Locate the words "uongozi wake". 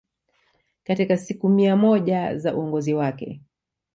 2.55-3.39